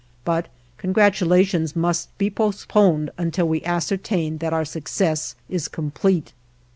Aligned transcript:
But 0.25 0.47
congratulations 0.77 1.75
must 1.75 2.17
be 2.17 2.31
postponed 2.31 3.11
until 3.19 3.47
we 3.47 3.63
ascertain 3.63 4.39
that 4.39 4.51
our 4.51 4.65
success 4.65 5.35
is 5.47 5.67
complete. 5.67 6.33